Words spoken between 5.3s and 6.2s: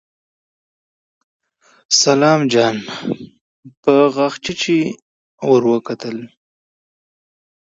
ور وکتل.